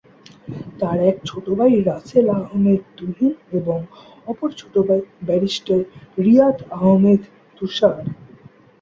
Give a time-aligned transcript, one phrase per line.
[0.79, 3.77] তার এক ছোট ভাই রাসেল আহমেদ তুহিন এবং
[4.27, 5.79] অপর ছোট ভাই ব্যারিস্টার
[6.17, 7.21] রিয়াদ আহমেদ
[7.57, 7.97] তুষার।